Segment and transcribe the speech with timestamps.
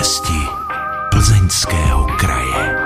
[0.00, 0.48] Pověsti
[1.10, 2.76] plzeňského kraje.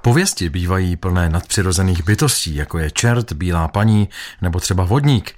[0.00, 4.08] Pověsti bývají plné nadpřirozených bytostí, jako je čert, bílá paní
[4.42, 5.32] nebo třeba vodník.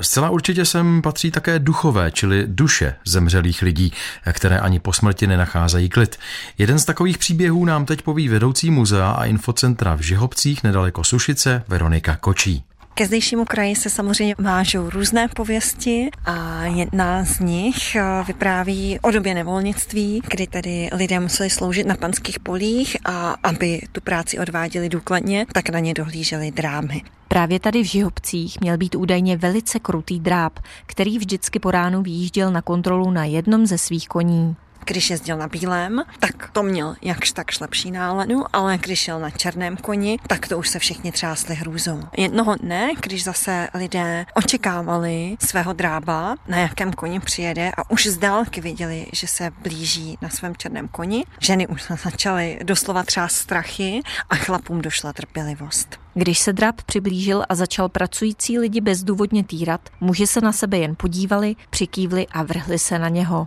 [0.00, 3.92] Zcela určitě sem patří také duchové, čili duše zemřelých lidí,
[4.32, 6.18] které ani po smrti nenacházejí klid.
[6.58, 11.64] Jeden z takových příběhů nám teď poví vedoucí muzea a infocentra v Žihobcích nedaleko Sušice
[11.68, 12.67] Veronika Kočí.
[12.98, 19.10] Ke zdejšímu kraji se samozřejmě vážou různé pověsti a jedna z nich eh, vypráví o
[19.10, 24.88] době nevolnictví, kdy tedy lidé museli sloužit na panských polích a aby tu práci odváděli
[24.88, 27.02] důkladně, tak na ně dohlíželi drámy.
[27.28, 32.52] Právě tady v Žihobcích měl být údajně velice krutý dráb, který vždycky po ránu vyjížděl
[32.52, 34.56] na kontrolu na jednom ze svých koní.
[34.88, 39.30] Když jezdil na bílém, tak to měl jakž tak lepší náladu, ale když šel na
[39.30, 42.00] černém koni, tak to už se všichni třásli hrůzou.
[42.16, 48.18] Jednoho dne, když zase lidé očekávali svého drába, na jakém koni přijede a už z
[48.18, 54.02] dálky viděli, že se blíží na svém černém koni, ženy už začaly doslova třást strachy
[54.30, 56.00] a chlapům došla trpělivost.
[56.14, 60.94] Když se dráb přiblížil a začal pracující lidi bezdůvodně týrat, muži se na sebe jen
[60.96, 63.46] podívali, přikývli a vrhli se na něho.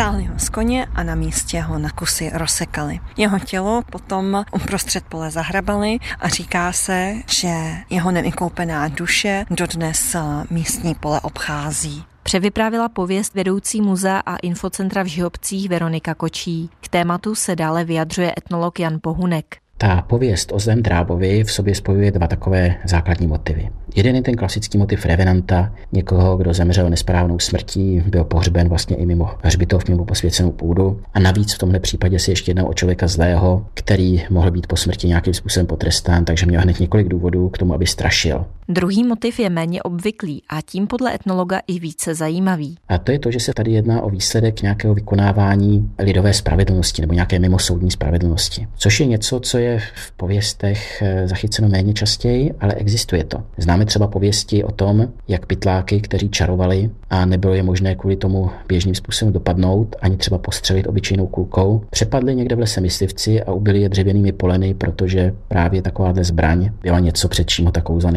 [0.00, 3.00] Stáli ho z koně a na místě ho na kusy rozsekali.
[3.16, 7.54] Jeho tělo potom uprostřed pole zahrabali a říká se, že
[7.90, 10.16] jeho nevykoupená duše dodnes
[10.50, 12.04] místní pole obchází.
[12.22, 16.70] Převyprávila pověst vedoucí muzea a infocentra v Žihobcích Veronika Kočí.
[16.80, 19.56] K tématu se dále vyjadřuje etnolog Jan Pohunek.
[19.82, 23.68] Ta pověst o zlém drábovi v sobě spojuje dva takové základní motivy.
[23.96, 29.06] Jeden je ten klasický motiv revenanta, někoho, kdo zemřel nesprávnou smrtí, byl pohřben vlastně i
[29.06, 31.00] mimo hřbitov, mimo posvěcenou půdu.
[31.14, 34.76] A navíc v tomhle případě si ještě jednou o člověka zlého, který mohl být po
[34.76, 38.44] smrti nějakým způsobem potrestán, takže měl hned několik důvodů k tomu, aby strašil.
[38.72, 42.76] Druhý motiv je méně obvyklý a tím podle etnologa i více zajímavý.
[42.88, 47.14] A to je to, že se tady jedná o výsledek nějakého vykonávání lidové spravedlnosti nebo
[47.14, 48.66] nějaké mimosoudní spravedlnosti.
[48.76, 53.42] Což je něco, co je v pověstech eh, zachyceno méně častěji, ale existuje to.
[53.56, 58.50] Známe třeba pověsti o tom, jak pytláky, kteří čarovali a nebylo je možné kvůli tomu
[58.68, 63.80] běžným způsobem dopadnout, ani třeba postřelit obyčejnou kulkou, přepadli někde v lese myslivci a ubili
[63.80, 68.10] je dřevěnými poleny, protože právě takováhle zbraň byla něco, před čím ho ta kouza.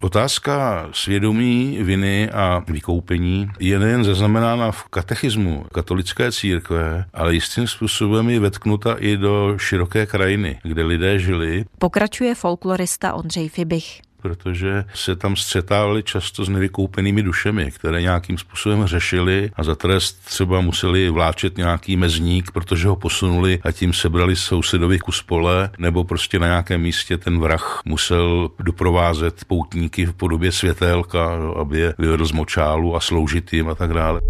[0.00, 8.28] Otázka svědomí, viny a vykoupení je nejen zaznamenána v katechismu katolické církve, ale jistým způsobem
[8.28, 11.64] je vetknuta i do široké krajiny, kde lidé žili.
[11.78, 18.86] Pokračuje folklorista Ondřej Fibich protože se tam střetávali často s nevykoupenými dušemi, které nějakým způsobem
[18.86, 24.36] řešili a za trest třeba museli vláčet nějaký mezník, protože ho posunuli a tím sebrali
[24.36, 30.52] sousedovi kus pole, nebo prostě na nějakém místě ten vrah musel doprovázet poutníky v podobě
[30.52, 31.30] světélka,
[31.60, 34.20] aby je vyvedl z močálu a sloužit jim a tak dále.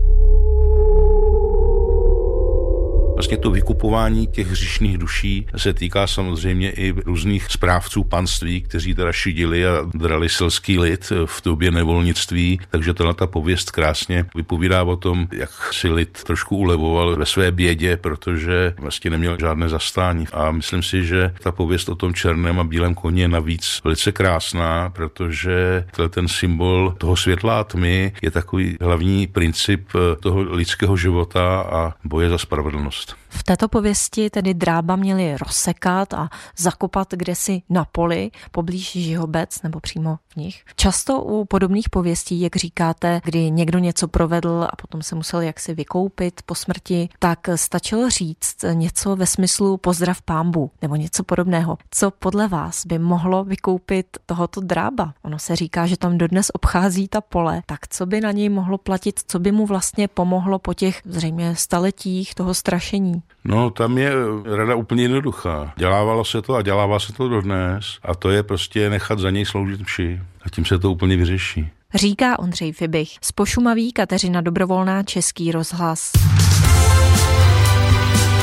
[3.29, 9.13] Vlastně to vykupování těch hřišných duší se týká samozřejmě i různých správců panství, kteří teda
[9.13, 14.97] šidili a drali selský lid v době nevolnictví, takže tohle ta pověst krásně vypovídá o
[14.97, 20.27] tom, jak si lid trošku ulevoval ve své bědě, protože vlastně neměl žádné zastání.
[20.33, 24.13] A myslím si, že ta pověst o tom černém a bílém koni je navíc velice
[24.13, 29.89] krásná, protože ten symbol toho světla a tmy je takový hlavní princip
[30.21, 33.18] toho lidského života a boje za spravedlnost.
[33.29, 36.29] V této pověsti tedy drába měli rozsekat a
[36.59, 40.65] zakopat kdesi na poli, poblíž Žihobec nebo přímo v nich.
[40.77, 45.75] Často u podobných pověstí, jak říkáte, kdy někdo něco provedl a potom se musel jaksi
[45.75, 51.79] vykoupit po smrti, tak stačilo říct něco ve smyslu pozdrav pámbu nebo něco podobného.
[51.91, 55.15] Co podle vás by mohlo vykoupit tohoto drába?
[55.23, 58.79] Ono se říká, že tam dodnes obchází ta pole, tak co by na něj mohlo
[58.79, 63.18] platit, co by mu vlastně pomohlo po těch zřejmě staletích toho strašení?
[63.45, 64.13] No, tam je
[64.57, 65.73] rada úplně jednoduchá.
[65.77, 69.45] Dělávalo se to a dělává se to dodnes a to je prostě nechat za něj
[69.45, 71.69] sloužit mši a tím se to úplně vyřeší.
[71.95, 73.19] Říká Ondřej Fibich.
[73.23, 76.13] Z Pošumaví Kateřina Dobrovolná Český rozhlas.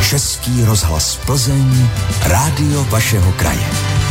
[0.09, 1.89] Český rozhlas Plzeň,
[2.27, 4.04] rádio vašeho kraje.